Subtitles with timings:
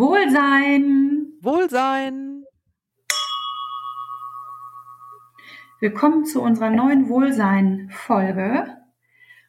[0.00, 1.26] Wohlsein.
[1.42, 2.44] Wohlsein.
[5.78, 8.78] Willkommen zu unserer neuen Wohlsein-Folge.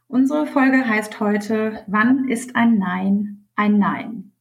[0.09, 4.33] Unsere Folge heißt heute, wann ist ein Nein ein Nein?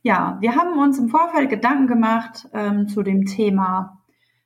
[0.00, 4.02] Ja, wir haben uns im Vorfeld Gedanken gemacht ähm, zu dem Thema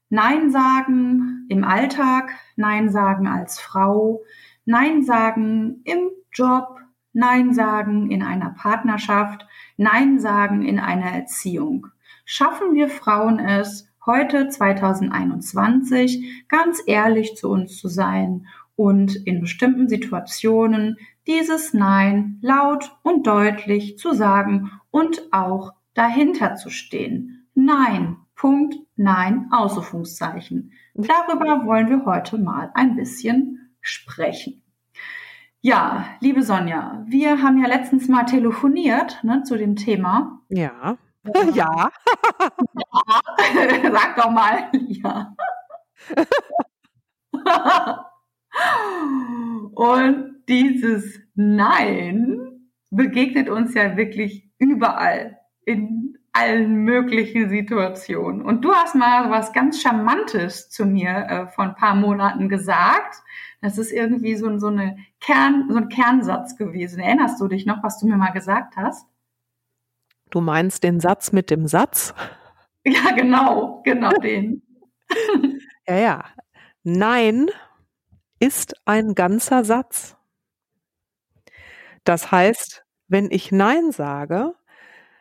[0.08, 4.24] Nein sagen im Alltag, Nein sagen als Frau,
[4.64, 6.80] Nein sagen im Job,
[7.12, 9.46] Nein sagen in einer Partnerschaft,
[9.76, 11.88] Nein sagen in einer Erziehung.
[12.24, 19.88] Schaffen wir Frauen es, heute 2021 ganz ehrlich zu uns zu sein und in bestimmten
[19.88, 27.48] Situationen dieses Nein laut und deutlich zu sagen und auch dahinter zu stehen.
[27.54, 30.72] Nein, Punkt, Nein, Ausrufungszeichen.
[30.94, 34.62] Darüber wollen wir heute mal ein bisschen sprechen.
[35.60, 40.40] Ja, liebe Sonja, wir haben ja letztens mal telefoniert ne, zu dem Thema.
[40.48, 40.96] Ja.
[41.24, 41.90] Äh, ja.
[42.74, 43.90] ja.
[43.92, 44.70] Sag doch mal.
[44.86, 45.34] Ja.
[49.74, 56.07] Und dieses Nein begegnet uns ja wirklich überall in
[56.38, 58.42] allen möglichen Situationen.
[58.42, 63.22] Und du hast mal was ganz Charmantes zu mir äh, vor ein paar Monaten gesagt.
[63.60, 67.00] Das ist irgendwie so, so, eine Kern, so ein Kernsatz gewesen.
[67.00, 69.06] Erinnerst du dich noch, was du mir mal gesagt hast?
[70.30, 72.14] Du meinst den Satz mit dem Satz?
[72.84, 74.62] Ja, genau, genau den.
[75.86, 76.24] ja, ja.
[76.84, 77.50] Nein
[78.38, 80.16] ist ein ganzer Satz.
[82.04, 84.54] Das heißt, wenn ich Nein sage,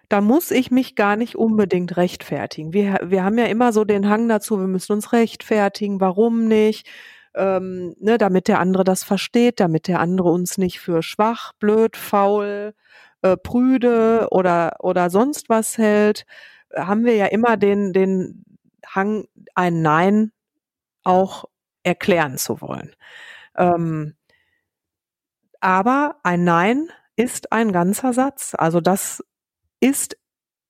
[0.10, 2.74] da muss ich mich gar nicht unbedingt rechtfertigen.
[2.74, 6.88] Wir, wir haben ja immer so den Hang dazu, wir müssen uns rechtfertigen, warum nicht,
[7.36, 11.98] ähm, ne, damit der andere das versteht, damit der andere uns nicht für schwach, blöd,
[11.98, 12.74] faul,
[13.22, 16.26] äh, prüde oder, oder sonst was hält,
[16.76, 18.46] haben wir ja immer den, den
[18.86, 20.32] Hang, ein Nein
[21.04, 21.46] auch
[21.84, 22.96] erklären zu wollen.
[23.56, 24.16] Ähm,
[25.60, 28.56] aber ein Nein ist ein ganzer Satz.
[28.58, 29.24] Also das
[29.80, 30.18] ist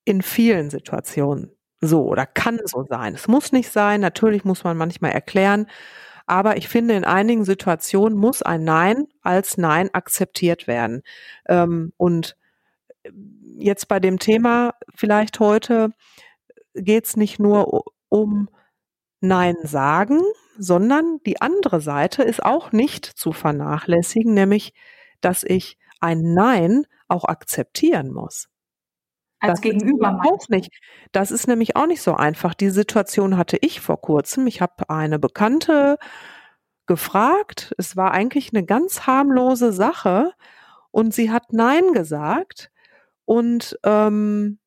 [0.06, 1.51] in vielen Situationen
[1.81, 3.13] so oder kann so sein.
[3.13, 5.68] Es muss nicht sein, natürlich muss man manchmal erklären,
[6.25, 11.03] aber ich finde, in einigen Situationen muss ein Nein als Nein akzeptiert werden.
[11.47, 12.35] Ähm, und
[13.03, 13.12] äh,
[13.57, 15.91] jetzt bei dem Thema vielleicht heute
[16.75, 18.50] geht es nicht nur um
[19.22, 20.22] Nein sagen,
[20.57, 24.74] sondern die andere Seite ist auch nicht zu vernachlässigen, nämlich,
[25.22, 28.50] dass ich ein Nein auch akzeptieren muss.
[29.40, 30.72] Als das Gegenüber auch nicht.
[31.12, 32.53] Das ist nämlich auch nicht so einfach.
[32.53, 34.48] Die Situation hatte ich vor kurzem.
[34.48, 35.98] Ich habe eine Bekannte
[36.88, 37.74] gefragt.
[37.78, 40.31] Es war eigentlich eine ganz harmlose Sache
[40.92, 42.72] und sie hat Nein gesagt
[43.25, 44.59] und ähm,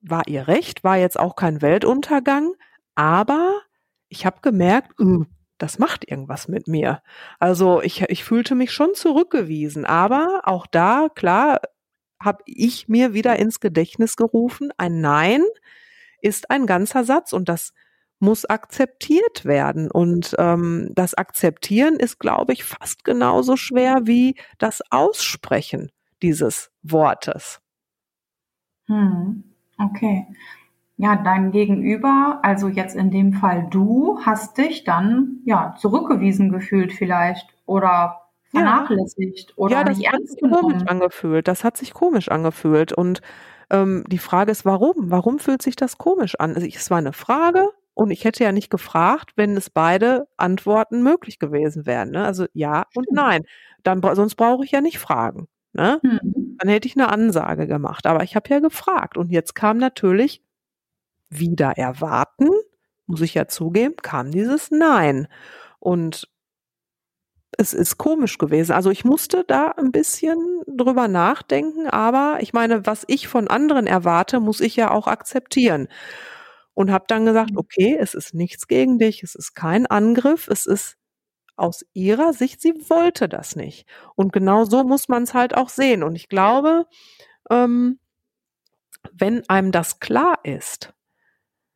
[0.00, 2.54] war ihr recht, war jetzt auch kein Weltuntergang,
[2.94, 3.60] aber
[4.08, 5.24] ich habe gemerkt, uh,
[5.58, 7.02] das macht irgendwas mit mir.
[7.38, 11.60] Also ich, ich fühlte mich schon zurückgewiesen, aber auch da, klar,
[12.24, 15.42] habe ich mir wieder ins Gedächtnis gerufen, ein Nein
[16.20, 17.72] ist ein ganzer Satz und das
[18.18, 19.90] muss akzeptiert werden.
[19.90, 25.90] Und ähm, das Akzeptieren ist, glaube ich, fast genauso schwer wie das Aussprechen
[26.22, 27.60] dieses Wortes.
[28.86, 29.44] Hm,
[29.78, 30.26] okay.
[30.96, 36.92] Ja, dein Gegenüber, also jetzt in dem Fall du, hast dich dann ja zurückgewiesen gefühlt
[36.92, 38.23] vielleicht oder
[38.54, 39.54] vernachlässigt ja.
[39.56, 41.48] oder ja, das nicht hat sich komisch angefühlt.
[41.48, 42.92] Das hat sich komisch angefühlt.
[42.92, 43.20] Und
[43.70, 45.10] ähm, die Frage ist, warum?
[45.10, 46.54] Warum fühlt sich das komisch an?
[46.54, 51.02] Also, es war eine Frage und ich hätte ja nicht gefragt, wenn es beide Antworten
[51.02, 52.10] möglich gewesen wären.
[52.10, 52.24] Ne?
[52.24, 53.44] Also ja und nein.
[53.84, 55.46] Dann sonst brauche ich ja nicht fragen.
[55.72, 56.00] Ne?
[56.02, 56.56] Mhm.
[56.58, 58.06] Dann hätte ich eine Ansage gemacht.
[58.06, 59.16] Aber ich habe ja gefragt.
[59.16, 60.42] Und jetzt kam natürlich
[61.30, 62.48] wieder erwarten,
[63.06, 65.28] muss ich ja zugeben, kam dieses Nein.
[65.78, 66.28] Und
[67.58, 68.72] es ist komisch gewesen.
[68.72, 73.86] Also ich musste da ein bisschen drüber nachdenken, aber ich meine, was ich von anderen
[73.86, 75.88] erwarte, muss ich ja auch akzeptieren.
[76.74, 77.58] Und habe dann gesagt, mhm.
[77.58, 80.96] okay, es ist nichts gegen dich, es ist kein Angriff, es ist
[81.56, 83.86] aus ihrer Sicht, sie wollte das nicht.
[84.16, 86.02] Und genau so muss man es halt auch sehen.
[86.02, 86.86] Und ich glaube,
[87.50, 88.00] ähm,
[89.12, 90.92] wenn einem das klar ist,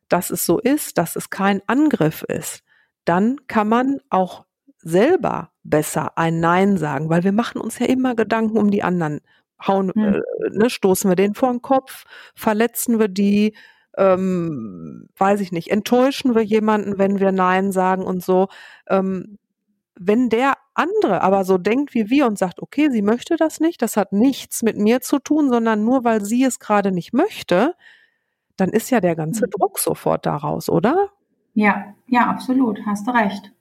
[0.09, 2.63] dass es so ist, dass es kein Angriff ist,
[3.05, 4.45] dann kann man auch
[4.81, 9.21] selber besser ein Nein sagen, weil wir machen uns ja immer Gedanken um die anderen.
[9.65, 10.15] Hauen, hm.
[10.15, 10.21] äh,
[10.51, 13.55] ne, stoßen wir den vor den Kopf, verletzen wir die,
[13.97, 18.47] ähm, weiß ich nicht, enttäuschen wir jemanden, wenn wir Nein sagen und so.
[18.87, 19.37] Ähm,
[19.99, 23.81] wenn der andere aber so denkt wie wir und sagt, okay, sie möchte das nicht,
[23.81, 27.75] das hat nichts mit mir zu tun, sondern nur weil sie es gerade nicht möchte,
[28.55, 29.51] dann ist ja der ganze Mhm.
[29.51, 31.09] Druck sofort daraus, oder?
[31.53, 33.51] Ja, ja, absolut, hast du recht.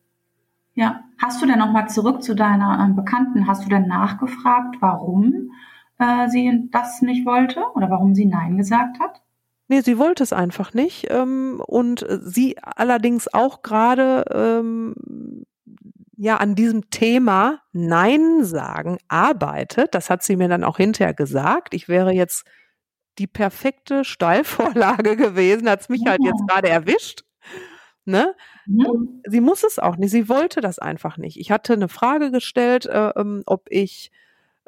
[0.79, 1.03] Ja.
[1.21, 5.51] Hast du denn nochmal zurück zu deiner ähm, Bekannten, hast du denn nachgefragt, warum
[5.99, 9.21] äh, sie das nicht wollte oder warum sie Nein gesagt hat?
[9.67, 11.09] Nee, sie wollte es einfach nicht.
[11.11, 14.95] Ähm, und sie allerdings auch gerade ähm,
[16.17, 19.97] ja an diesem Thema Nein sagen arbeitet.
[19.97, 21.75] Das hat sie mir dann auch hinterher gesagt.
[21.75, 22.47] Ich wäre jetzt
[23.19, 26.55] die perfekte Steilvorlage gewesen, hat's mich halt jetzt Ja.
[26.55, 27.25] gerade erwischt.
[28.09, 28.35] Ne?
[28.65, 29.21] Mhm.
[29.27, 30.11] Sie muss es auch nicht.
[30.11, 31.39] Sie wollte das einfach nicht.
[31.39, 34.11] Ich hatte eine Frage gestellt, äh, ähm, ob ich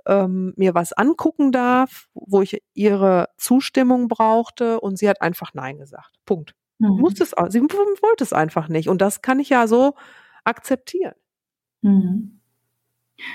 [0.06, 5.78] ähm, mir was angucken darf, wo ich ihre Zustimmung brauchte und sie hat einfach Nein
[5.78, 6.10] gesagt.
[6.26, 6.54] Punkt.
[6.78, 7.00] Mhm.
[7.00, 9.94] Musste es, auch- sie wollte es einfach nicht und das kann ich ja so
[10.44, 11.14] akzeptieren.
[11.80, 12.40] Mhm.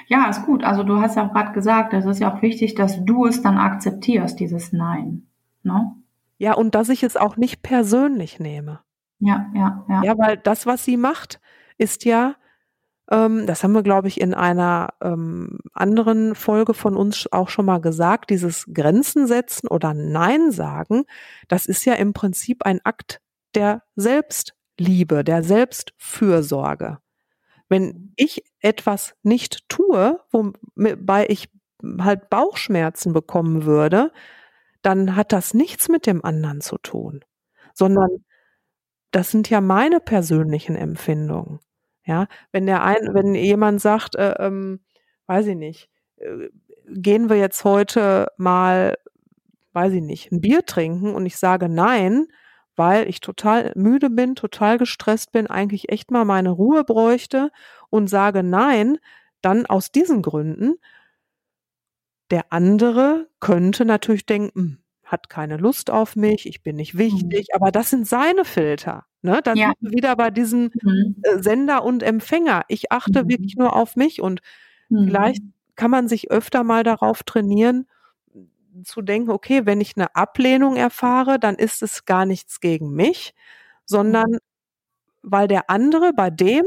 [0.08, 0.64] Ja, ist gut.
[0.64, 3.58] Also du hast ja gerade gesagt, es ist ja auch wichtig, dass du es dann
[3.58, 5.28] akzeptierst, dieses Nein.
[5.64, 5.96] Ne?
[6.38, 8.82] Ja, und dass ich es auch nicht persönlich nehme.
[9.20, 10.04] Ja, ja, ja.
[10.04, 11.40] Ja, weil das, was sie macht,
[11.78, 12.36] ist ja,
[13.12, 17.66] ähm, das haben wir, glaube ich, in einer ähm, anderen Folge von uns auch schon
[17.66, 21.06] mal gesagt, dieses Grenzen setzen oder Nein sagen,
[21.48, 23.22] das ist ja im Prinzip ein Akt
[23.56, 27.00] der Selbstliebe, der Selbstfürsorge.
[27.70, 31.50] Wenn ich etwas nicht tue, wobei ich
[32.00, 34.12] halt Bauchschmerzen bekommen würde,
[34.82, 37.24] dann hat das nichts mit dem anderen zu tun,
[37.74, 38.10] sondern
[39.16, 41.60] das sind ja meine persönlichen Empfindungen.
[42.06, 44.82] Ja, wenn der ein, wenn jemand sagt, äh, ähm,
[45.28, 46.50] weiß ich nicht, äh,
[46.88, 48.96] gehen wir jetzt heute mal,
[49.74, 52.28] weiß ich nicht, ein Bier trinken und ich sage nein,
[52.76, 57.52] weil ich total müde bin, total gestresst bin, eigentlich echt mal meine Ruhe bräuchte
[57.90, 58.98] und sage nein,
[59.42, 60.76] dann aus diesen Gründen.
[62.32, 64.78] Der andere könnte natürlich denken, "Hm,
[65.16, 69.06] hat keine Lust auf mich, ich bin nicht wichtig, aber das sind seine Filter.
[69.24, 69.42] Ne?
[69.44, 69.68] Da Ja.
[69.68, 71.16] sind wir wieder bei diesen Mhm.
[71.24, 72.64] äh, Sender und Empfänger.
[72.68, 73.30] Ich achte Mhm.
[73.30, 74.42] wirklich nur auf mich und
[74.90, 75.06] Mhm.
[75.08, 75.44] vielleicht
[75.76, 77.88] kann man sich öfter mal darauf trainieren,
[78.84, 83.34] zu denken, okay, wenn ich eine Ablehnung erfahre, dann ist es gar nichts gegen mich,
[83.86, 84.38] sondern
[85.24, 86.66] weil der andere bei dem,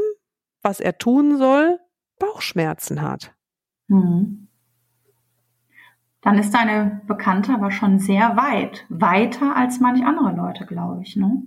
[0.62, 1.78] was er tun soll,
[2.18, 3.34] Bauchschmerzen hat.
[3.88, 4.47] Mhm.
[6.20, 8.84] Dann ist deine Bekannte aber schon sehr weit.
[8.88, 11.16] Weiter als manch andere Leute, glaube ich.
[11.16, 11.42] Ne?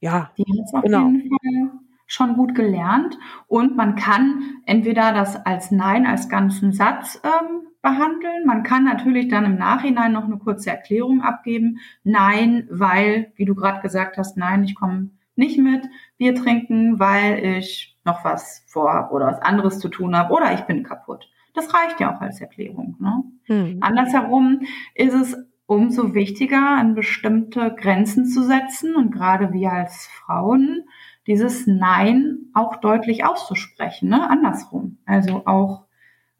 [0.00, 1.08] Ja, Die hat es auf Genau.
[1.08, 3.18] jeden Fall schon gut gelernt.
[3.48, 8.46] Und man kann entweder das als Nein, als ganzen Satz ähm, behandeln.
[8.46, 11.78] Man kann natürlich dann im Nachhinein noch eine kurze Erklärung abgeben.
[12.04, 15.86] Nein, weil, wie du gerade gesagt hast, nein, ich komme nicht mit
[16.16, 20.62] Bier trinken, weil ich noch was vorhab oder was anderes zu tun habe oder ich
[20.62, 21.28] bin kaputt.
[21.54, 22.96] Das reicht ja auch als Erklärung.
[22.98, 23.24] Ne?
[23.44, 23.78] hm.
[23.80, 24.60] Andersherum
[24.94, 25.36] ist es
[25.66, 30.84] umso wichtiger, an bestimmte Grenzen zu setzen und gerade wir als Frauen
[31.26, 34.30] dieses Nein auch deutlich auszusprechen, ne?
[34.30, 34.96] andersrum.
[35.04, 35.84] Also auch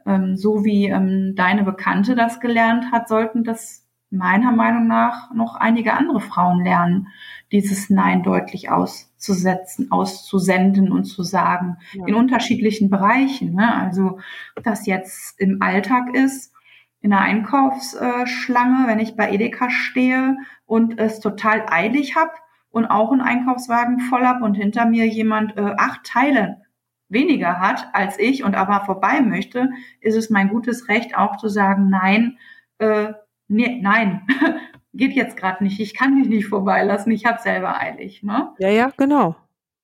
[0.06, 5.56] ähm, so wie ähm, deine Bekannte das gelernt hat, sollten das meiner Meinung nach noch
[5.56, 7.08] einige andere Frauen lernen,
[7.52, 12.06] dieses Nein deutlich auszusetzen, auszusenden und zu sagen Ja.
[12.06, 13.54] in unterschiedlichen Bereichen.
[13.54, 13.74] Ne?
[13.74, 14.18] Also
[14.62, 16.54] das jetzt im Alltag ist,
[17.00, 22.32] in der Einkaufsschlange, wenn ich bei Edeka stehe und es total eilig habe
[22.70, 26.62] und auch einen Einkaufswagen voll hab und hinter mir jemand äh, acht Teile
[27.08, 31.48] weniger hat als ich und aber vorbei möchte, ist es mein gutes Recht auch zu
[31.48, 32.36] sagen, nein,
[32.78, 33.12] äh,
[33.48, 34.26] nee, nein,
[34.94, 38.22] geht jetzt gerade nicht, ich kann mich nicht vorbeilassen, ich habe selber eilig.
[38.22, 38.52] Ne?
[38.58, 39.36] Ja, ja, genau.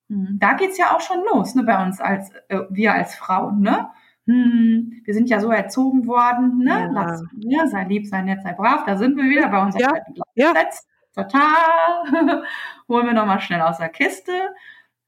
[0.09, 3.61] Hm, Da geht's ja auch schon los, ne, bei uns als äh, wir als Frauen,
[3.61, 3.89] ne?
[4.27, 6.71] Hm, wir sind ja so erzogen worden, ne?
[6.71, 6.87] Ja.
[6.91, 7.69] Lass, ne?
[7.69, 8.85] Sei lieb, sei nett, sei brav.
[8.87, 9.83] Da sind wir wieder bei unserem
[10.35, 10.55] Ja, ja.
[11.15, 11.43] Total.
[12.89, 14.33] Holen wir nochmal schnell aus der Kiste.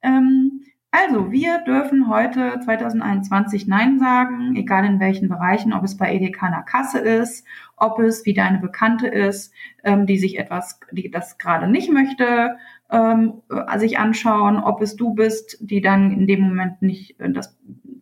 [0.03, 0.63] Ähm,
[0.97, 6.47] also, wir dürfen heute 2021 Nein sagen, egal in welchen Bereichen, ob es bei Edeka
[6.47, 9.53] an der Kasse ist, ob es wie deine Bekannte ist,
[9.85, 12.57] ähm, die sich etwas, die das gerade nicht möchte,
[12.91, 17.31] ähm, äh, sich anschauen, ob es du bist, die dann in dem Moment nicht äh,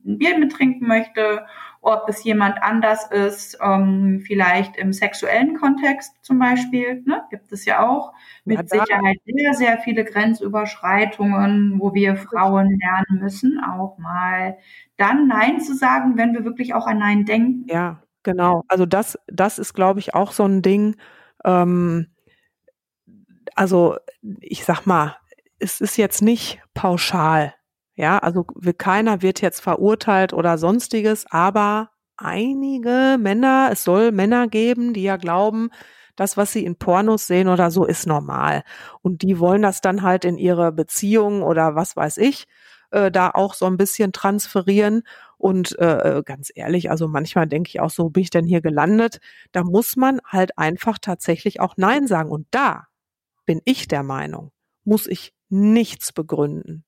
[0.05, 1.47] das Bier mittrinken möchte,
[1.85, 7.67] ob es jemand anders ist, ähm, vielleicht im sexuellen Kontext zum Beispiel, ne, gibt es
[7.67, 8.13] ja auch
[8.45, 14.57] mit Sicherheit sehr, sehr viele Grenzüberschreitungen, wo wir Frauen lernen müssen, auch mal
[14.97, 17.67] dann Nein zu sagen, wenn wir wirklich auch an Nein denken.
[17.69, 18.63] Ja, genau.
[18.69, 20.97] Also das, das ist, glaube ich, auch so ein Ding.
[21.45, 22.07] Ähm,
[23.55, 23.97] also
[24.41, 25.17] ich sag mal,
[25.59, 27.55] es ist jetzt nicht pauschal.
[27.97, 28.45] Ja, also
[28.79, 35.17] keiner wird jetzt verurteilt oder sonstiges, aber einige Männer, es soll Männer geben, die ja
[35.17, 35.71] glauben,
[36.17, 38.63] das, was sie in Pornos sehen oder so, ist normal.
[39.03, 42.47] Und die wollen das dann halt in ihre Beziehung oder was weiß ich,
[42.91, 45.03] äh, da auch so ein bisschen transferieren.
[45.39, 48.61] Und äh, äh ganz ehrlich, also manchmal denke ich auch so, bin ich denn hier
[48.61, 49.19] gelandet?
[49.53, 52.31] Da muss man halt einfach tatsächlich auch Nein sagen.
[52.31, 52.87] Und da
[53.47, 54.53] bin ich der Meinung,
[54.85, 56.85] muss ich nichts begründen.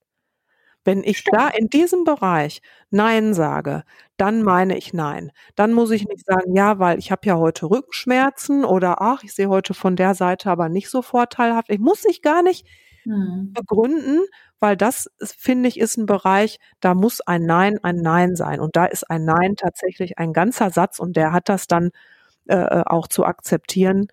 [0.86, 1.36] Wenn ich Stimmt.
[1.36, 3.82] da in diesem Bereich Nein sage,
[4.16, 5.32] dann meine ich Nein.
[5.56, 9.34] Dann muss ich nicht sagen, ja, weil ich habe ja heute Rückenschmerzen oder ach, ich
[9.34, 11.70] sehe heute von der Seite aber nicht so vorteilhaft.
[11.70, 12.68] Ich muss sich gar nicht
[13.02, 13.52] hm.
[13.52, 14.20] begründen,
[14.60, 18.76] weil das finde ich ist ein Bereich, da muss ein Nein ein Nein sein und
[18.76, 21.90] da ist ein Nein tatsächlich ein ganzer Satz und der hat das dann
[22.46, 24.06] äh, äh auch zu akzeptieren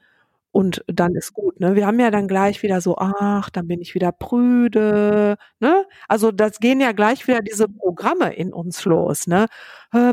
[0.53, 1.75] und dann ist gut, ne?
[1.75, 5.85] Wir haben ja dann gleich wieder so, ach, dann bin ich wieder prüde, ne?
[6.07, 9.47] Also das gehen ja gleich wieder diese Programme in uns los, ne?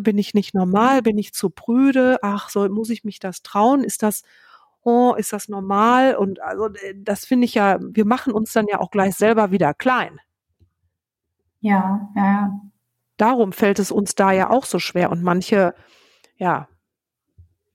[0.02, 2.18] Bin ich nicht normal, bin ich zu prüde?
[2.22, 3.84] Ach, so muss ich mich das trauen?
[3.84, 4.22] Ist das
[4.82, 6.16] oh, ist das normal?
[6.16, 9.74] Und also das finde ich ja, wir machen uns dann ja auch gleich selber wieder
[9.74, 10.20] klein.
[11.60, 12.60] Ja, ja, ja.
[13.18, 15.74] Darum fällt es uns da ja auch so schwer und manche
[16.36, 16.68] ja,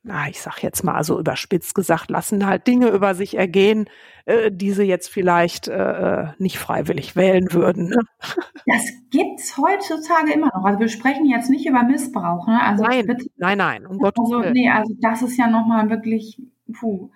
[0.06, 3.90] na, ich sag jetzt mal so überspitzt gesagt, lassen halt Dinge über sich ergehen,
[4.26, 7.90] äh, die sie jetzt vielleicht äh, äh nicht freiwillig wählen würden.
[7.90, 7.98] Ne?
[8.68, 10.64] Das gibt's heutzutage immer noch.
[10.66, 12.48] Also wir sprechen jetzt nicht über Missbrauch.
[12.48, 12.62] Ne?
[12.62, 14.54] Also nein, bitte, nein, nein, um Gottes also, Willen.
[14.54, 17.10] Nee, also das ist ja nochmal wirklich puh,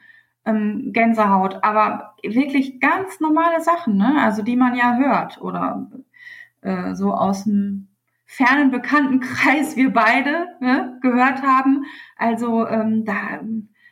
[0.46, 1.64] ähm, Gänsehaut.
[1.64, 4.22] Aber wirklich ganz normale Sachen, ne?
[4.22, 5.90] also die man ja hört oder
[6.62, 7.89] äh, so aus dem
[8.32, 11.86] fernen Bekanntenkreis wir beide ne, gehört haben.
[12.16, 13.42] Also ähm, da,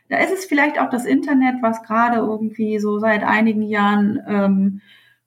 [0.10, 4.82] da ist es vielleicht auch das Internet, was gerade irgendwie so seit einigen Jahren, ähm,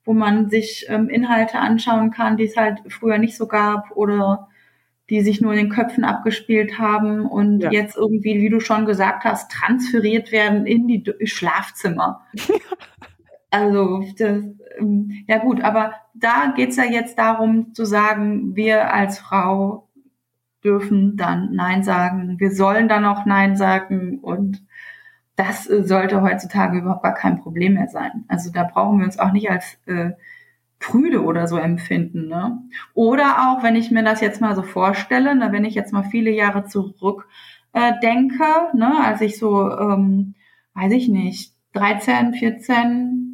[0.05, 4.47] wo man sich ähm, Inhalte anschauen kann, die es halt früher nicht so gab oder
[5.09, 7.69] die sich nur in den Köpfen abgespielt haben und ja.
[7.69, 12.25] jetzt irgendwie, wie du schon gesagt hast, transferiert werden in die Schlafzimmer.
[13.51, 14.43] Also, das,
[14.79, 19.89] ähm, ja gut, aber da geht's ja jetzt darum zu sagen, wir als Frau
[20.63, 24.63] dürfen dann Nein sagen, wir sollen dann auch Nein sagen und
[25.35, 28.25] das äh, sollte heutzutage überhaupt gar kein Problem mehr sein.
[28.27, 30.11] Also da brauchen wir uns auch nicht als äh,
[30.79, 32.27] prüde oder so empfinden.
[32.27, 32.59] Ne?
[32.93, 36.03] Oder auch, wenn ich mir das jetzt mal so vorstelle, ne, wenn ich jetzt mal
[36.03, 37.27] viele Jahre zurück
[37.73, 38.43] äh, denke,
[38.73, 40.35] ne, als ich so, ähm,
[40.73, 43.30] weiß ich nicht, 13, 14,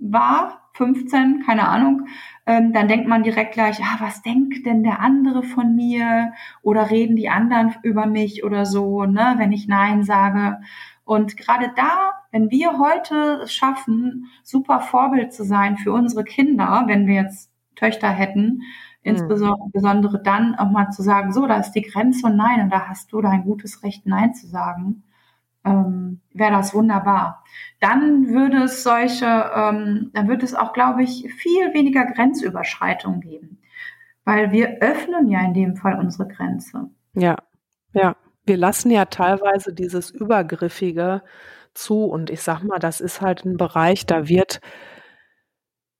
[0.00, 2.08] war, 15, keine Ahnung,
[2.46, 6.32] ähm, dann denkt man direkt gleich, ah, was denkt denn der andere von mir?
[6.62, 10.58] Oder reden die anderen über mich oder so, ne, wenn ich Nein sage.
[11.04, 16.84] Und gerade da, wenn wir heute es schaffen, super Vorbild zu sein für unsere Kinder,
[16.86, 18.62] wenn wir jetzt Töchter hätten, mhm.
[19.02, 22.88] insbesondere dann auch mal zu sagen, so, da ist die Grenze und nein, und da
[22.88, 25.04] hast du dein gutes Recht, Nein zu sagen
[25.66, 27.44] ähm, wäre das wunderbar.
[27.80, 33.58] Dann würde es solche, ähm, dann wird es auch, glaube ich, viel weniger Grenzüberschreitungen geben,
[34.24, 36.88] weil wir öffnen ja in dem Fall unsere Grenze.
[37.14, 37.36] Ja,
[37.92, 38.16] ja.
[38.48, 41.22] Wir lassen ja teilweise dieses Übergriffige
[41.74, 44.60] zu und ich sag mal, das ist halt ein Bereich, da wird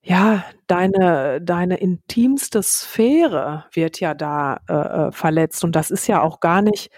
[0.01, 5.65] ja, deine, deine intimste Sphäre wird ja da äh, äh verletzt.
[5.65, 6.93] Und das ist ja auch gar nicht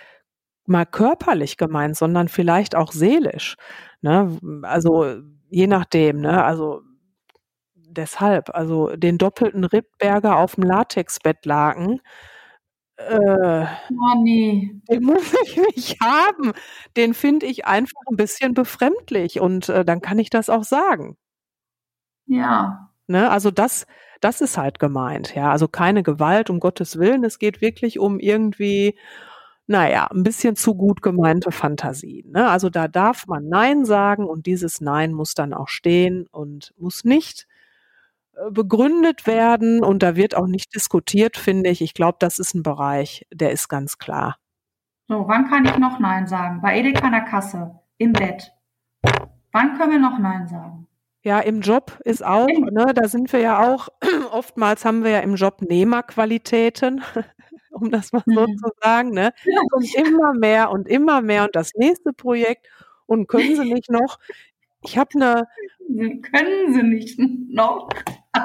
[0.68, 3.56] mal körperlich gemeint, sondern vielleicht auch seelisch.
[4.00, 4.38] Ne?
[4.62, 6.44] Also je nachdem, ne?
[6.44, 6.82] Also
[7.74, 12.00] deshalb, also den doppelten Rittberger auf dem Latexbettlaken,
[12.98, 14.72] äh, oh, nee.
[14.90, 16.52] den muss ich nicht haben.
[16.96, 21.16] Den finde ich einfach ein bisschen befremdlich und äh, dann kann ich das auch sagen.
[22.26, 22.90] Ja.
[23.06, 23.30] Ne?
[23.30, 23.86] Also das,
[24.20, 25.50] das ist halt gemeint, ja.
[25.50, 27.24] Also keine Gewalt, um Gottes Willen.
[27.24, 28.98] Es geht wirklich um irgendwie
[29.68, 32.32] naja, ein bisschen zu gut gemeinte Fantasien.
[32.32, 32.48] Ne?
[32.48, 37.04] Also da darf man Nein sagen und dieses Nein muss dann auch stehen und muss
[37.04, 37.46] nicht
[38.32, 41.82] äh, begründet werden und da wird auch nicht diskutiert, finde ich.
[41.82, 44.36] Ich glaube, das ist ein Bereich, der ist ganz klar.
[45.06, 46.62] So, wann kann ich noch Nein sagen?
[46.62, 48.52] Bei Edeka an der Kasse, im Bett.
[49.52, 50.86] Wann können wir noch Nein sagen?
[51.22, 53.88] Ja, im Job ist auch, ne, da sind wir ja auch,
[54.32, 57.02] oftmals haben wir ja im Job Nehmerqualitäten.
[57.80, 58.56] um das mal so mhm.
[58.56, 59.10] zu sagen.
[59.10, 59.32] Ne?
[59.72, 62.68] Und immer mehr und immer mehr und das nächste Projekt.
[63.06, 64.18] Und können Sie nicht noch?
[64.80, 65.48] Ich habe eine.
[66.22, 67.88] Können Sie nicht noch?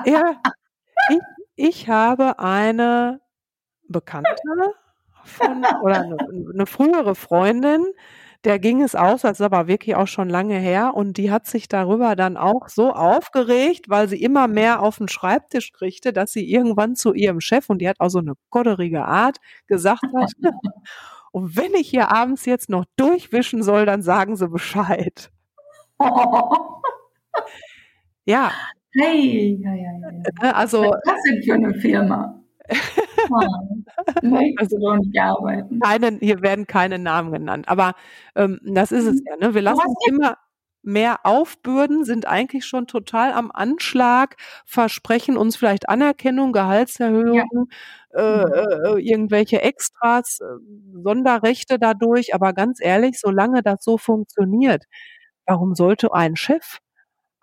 [0.04, 0.42] Ja,
[1.10, 1.20] ich,
[1.56, 3.22] ich habe eine
[3.88, 4.36] Bekannte
[5.24, 7.86] von, oder eine, eine frühere Freundin,
[8.44, 11.48] der ging es aus, das ist aber wirklich auch schon lange her und die hat
[11.48, 16.34] sich darüber dann auch so aufgeregt, weil sie immer mehr auf den Schreibtisch kriegte, dass
[16.34, 20.32] sie irgendwann zu ihrem Chef und die hat auch so eine kodderige Art gesagt hat,
[21.32, 25.32] und wenn ich hier abends jetzt noch durchwischen soll, dann sagen sie Bescheid.
[28.26, 28.52] Ja.
[28.94, 30.50] Hey, ja, ja, ja.
[30.50, 32.43] Äh, also, Was ist das denn für eine Firma?
[34.22, 35.80] Möchtest du nicht arbeiten?
[35.82, 37.94] keine, hier werden keine Namen genannt, aber
[38.36, 39.26] ähm, das ist es Mhm.
[39.28, 39.48] ja.
[39.48, 39.54] Ne?
[39.56, 40.38] Wir lassen uns immer
[40.86, 47.70] mehr aufbürden, sind eigentlich schon total am Anschlag, versprechen uns vielleicht Anerkennung, Gehaltserhöhung,
[48.14, 48.54] äh, Mhm.
[48.54, 50.46] äh, irgendwelche Extras, äh,
[51.04, 52.36] Sonderrechte dadurch.
[52.36, 54.84] Aber ganz ehrlich, solange das so funktioniert,
[55.48, 56.80] warum sollte ein Chef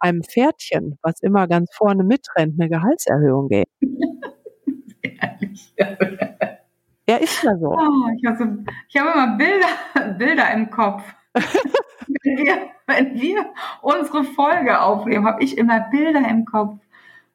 [0.01, 3.71] einem Pferdchen, was immer ganz vorne mitrennt, eine Gehaltserhöhung geben?
[7.09, 7.73] Ja, ist ja so.
[7.73, 11.03] Oh, ich habe so, habe immer Bilder, Bilder im Kopf.
[11.35, 13.47] wenn, wir, wenn wir
[13.83, 16.79] unsere Folge aufnehmen, habe ich immer Bilder im Kopf.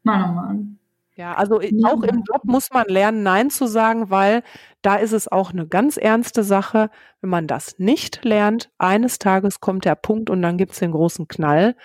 [0.04, 0.80] Mann, oh Mann.
[1.18, 4.44] Ja, also auch im Job muss man lernen, Nein zu sagen, weil
[4.82, 6.90] da ist es auch eine ganz ernste Sache.
[7.22, 11.30] Wenn man das nicht lernt, eines Tages kommt der Punkt und dann gibt's den großen
[11.30, 11.76] Knall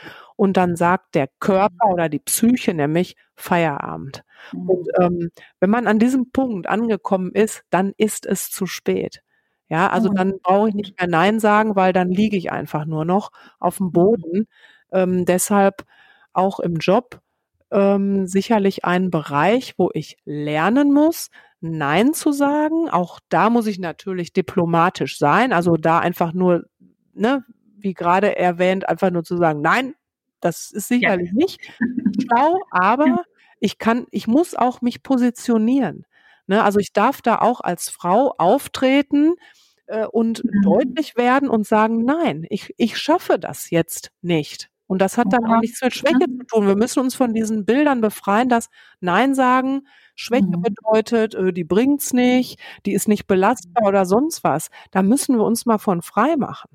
[0.40, 4.22] und dann sagt der Körper oder die Psyche nämlich Feierabend.
[4.66, 5.30] Und ähm,
[5.60, 9.22] wenn man an diesem Punkt angekommen ist, dann ist es zu spät.
[9.68, 10.14] Ja, also Mhm.
[10.16, 13.76] dann brauche ich nicht mehr Nein sagen, weil dann liege ich einfach nur noch auf
[13.76, 14.46] dem Boden.
[14.92, 15.84] Ähm, deshalb
[16.32, 17.20] auch im Job
[17.70, 21.28] ähm, sicherlich ein Bereich, wo ich lernen muss,
[21.60, 22.88] Nein zu sagen.
[22.88, 25.52] Auch da muss ich natürlich diplomatisch sein.
[25.52, 26.64] Also da einfach nur,
[27.12, 27.44] ne,
[27.76, 29.94] wie gerade erwähnt, einfach nur zu sagen, nein,
[30.40, 31.60] das ist sicherlich nicht
[32.18, 33.24] schlau, aber
[33.60, 36.06] ich kann, ich muss auch mich positionieren.
[36.46, 36.62] Ne?
[36.64, 39.34] Also ich darf da auch als Frau auftreten
[39.86, 40.60] äh, und Mhm.
[40.62, 44.70] deutlich werden und sagen, nein, ich, ich schaffe das jetzt nicht.
[44.86, 45.60] Und das hat dann auch Ja.
[45.60, 46.66] nichts mit Schwäche zu tun.
[46.66, 48.68] Wir müssen uns von diesen Bildern befreien, dass
[49.00, 50.62] Nein sagen Schwäche Mhm.
[50.62, 54.68] bedeutet, äh, die bringt's nicht, die ist nicht belastbar oder sonst was.
[54.90, 56.70] Da müssen wir uns mal von frei machen.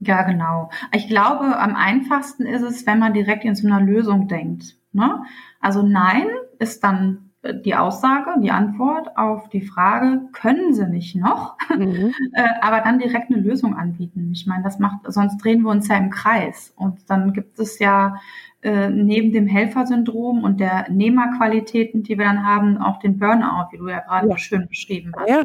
[0.00, 0.70] Ja, genau.
[0.94, 4.76] Ich glaube, am einfachsten ist es, wenn man direkt in so einer Lösung denkt.
[4.92, 5.22] Ne?
[5.60, 6.26] Also Nein
[6.60, 11.56] ist dann äh, die Aussage, die Antwort auf die Frage, können Sie nicht noch?
[11.76, 12.14] Mhm.
[12.32, 14.30] äh, aber dann direkt eine Lösung anbieten.
[14.32, 16.72] Ich meine, das macht, sonst drehen wir uns ja im Kreis.
[16.76, 18.16] Und dann gibt es ja
[18.62, 23.78] äh, neben dem Helfersyndrom und der Nehmerqualitäten, die wir dann haben, auch den Burnout, wie
[23.78, 24.38] du ja gerade Ja.
[24.38, 25.28] schön beschrieben hast.
[25.28, 25.44] Ja,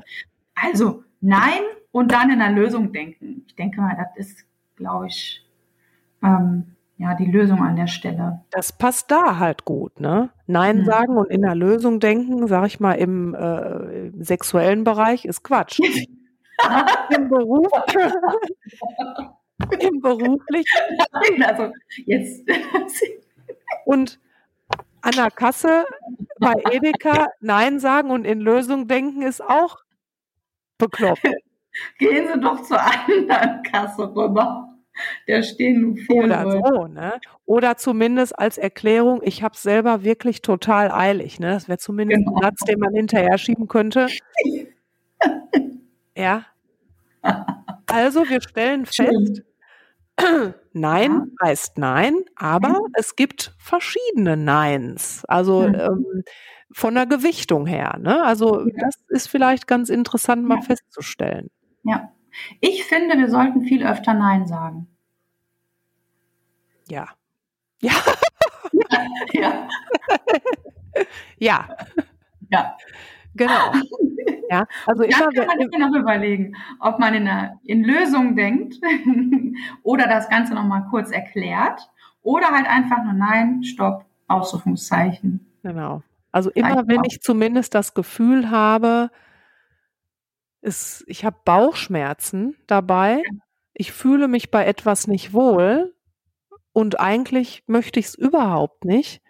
[0.55, 1.61] Also nein
[1.93, 3.45] und dann in einer Lösung denken.
[3.47, 5.45] Ich denke mal, das ist, glaube ich,
[6.21, 8.41] ähm, ja, die Lösung an der Stelle.
[8.51, 10.29] das passt da halt gut, ne?
[10.47, 10.85] Nein Mhm.
[10.85, 15.43] sagen und in der Lösung denken, sag ich mal, im äh, im sexuellen Bereich ist
[15.43, 15.79] Quatsch.
[17.15, 17.67] Im Beruf,
[19.79, 21.71] im beruflichen Also
[22.05, 22.47] jetzt.
[23.85, 24.19] und
[25.01, 25.83] an der Kasse
[26.39, 29.79] bei Edeka Nein sagen und in Lösung denken ist auch
[30.77, 31.21] bekloppt.
[31.99, 34.69] Gehen Sie doch zur anderen Kasse rüber.
[35.27, 37.13] Da stehen nur vier Oder so, ne?
[37.45, 41.49] Oder zumindest als Erklärung, ich habe selber wirklich total eilig, ne?
[41.53, 42.37] Das wäre zumindest Genau.
[42.37, 44.07] ein Satz, den man hinterher schieben könnte.
[46.15, 46.45] Ja.
[47.87, 49.41] Also wir stellen fest,
[50.73, 52.93] Nein heißt Nein, aber Mhm.
[52.95, 55.23] es gibt verschiedene Neins.
[55.27, 55.75] Also Mhm.
[55.75, 56.23] ähm,
[56.73, 57.97] von der Gewichtung her.
[58.01, 58.23] Ne?
[58.23, 58.73] Also Ja.
[58.79, 60.63] das ist vielleicht ganz interessant mal Ja.
[60.63, 61.49] festzustellen.
[61.83, 62.11] Ja.
[62.61, 64.87] Ich finde, wir sollten viel öfter Nein sagen.
[66.89, 67.07] Ja.
[67.81, 67.93] Ja,
[69.33, 69.67] Ja.
[71.37, 71.67] ja,
[72.49, 72.75] Ja.
[73.35, 73.71] genau.
[74.49, 78.75] Ja, also immer kann man sich noch überlegen, ob man in, einer, in Lösungen denkt
[79.83, 81.89] oder das Ganze nochmal kurz erklärt
[82.21, 85.45] oder halt einfach nur Nein, Stopp, Ausrufungszeichen.
[85.63, 86.03] genau.
[86.31, 87.05] Also immer Reicht wenn auch.
[87.07, 89.09] ich zumindest das Gefühl habe,
[90.63, 93.21] es, ich habe Bauchschmerzen dabei,
[93.73, 95.95] ich fühle mich bei etwas nicht wohl
[96.73, 99.21] und eigentlich möchte ich es überhaupt nicht,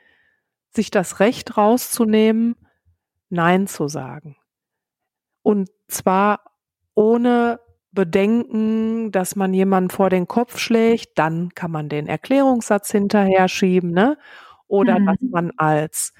[0.71, 2.55] sich das Recht rauszunehmen,
[3.29, 4.37] Nein zu sagen.
[5.43, 6.39] Und zwar
[6.95, 7.59] ohne
[7.91, 13.91] Bedenken, dass man jemanden vor den Kopf schlägt, dann kann man den Erklärungssatz hinterher schieben,
[13.91, 14.17] ne?
[14.67, 15.05] Oder Mhm.
[15.05, 16.13] dass man als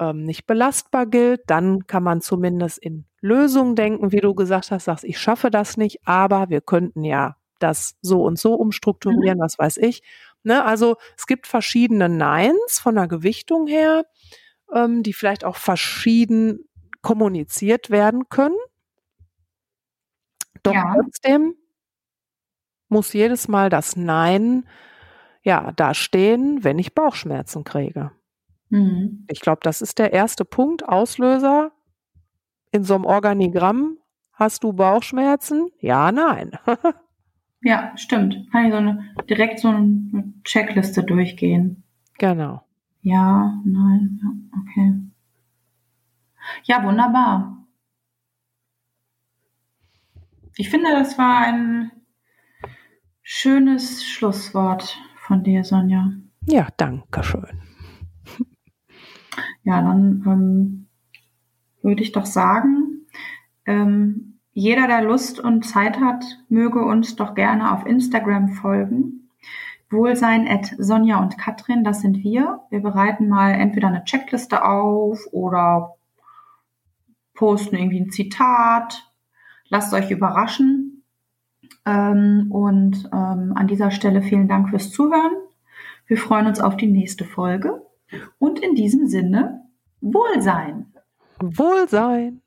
[0.00, 4.86] ähm, nicht belastbar gilt, dann kann man zumindest in Lösungen denken, wie du gesagt hast,
[4.86, 9.58] sagst, ich schaffe das nicht, aber wir könnten ja das so und so umstrukturieren, was
[9.58, 10.02] weiß ich.
[10.44, 10.64] Ne?
[10.64, 14.04] Also es gibt verschiedene Neins von der Gewichtung her,
[14.74, 16.66] ähm, die vielleicht auch verschieden
[17.02, 18.56] kommuniziert werden können.
[20.62, 20.94] Doch Ja.
[20.94, 21.54] trotzdem
[22.88, 24.66] muss jedes Mal das Nein
[25.42, 28.12] ja da stehen, wenn ich Bauchschmerzen kriege.
[28.70, 29.26] Mhm.
[29.28, 31.72] Ich glaube, das ist der erste Punkt, Auslöser.
[32.72, 33.98] In so einem Organigramm
[34.32, 35.68] hast du Bauchschmerzen?
[35.80, 36.52] Ja, nein.
[37.62, 38.48] ja, stimmt.
[38.50, 41.82] Kann ich so eine, direkt so eine Checkliste durchgehen.
[42.18, 42.62] Genau.
[43.02, 44.94] Ja, nein, ja, okay.
[46.64, 47.66] Ja, wunderbar.
[50.56, 51.90] Ich finde, das war ein
[53.22, 56.12] schönes Schlusswort von dir, Sonja.
[56.46, 57.62] Ja, danke schön.
[59.62, 60.86] Ja, dann ähm,
[61.82, 63.06] würde ich doch sagen,
[63.66, 69.28] ähm, jeder, der Lust und Zeit hat, möge uns doch gerne auf Instagram folgen.
[69.90, 72.60] Wohlsein at Sonja und Katrin, das sind wir.
[72.70, 75.96] Wir bereiten mal entweder eine Checkliste auf oder
[77.34, 79.10] posten irgendwie ein Zitat.
[79.68, 81.04] Lasst euch überraschen.
[81.86, 85.32] Ähm, und ähm, an dieser Stelle vielen Dank fürs Zuhören.
[86.06, 87.82] Wir freuen uns auf die nächste Folge.
[88.38, 89.64] Und in diesem Sinne,
[90.00, 90.92] Wohlsein.
[91.40, 92.42] Wohlsein.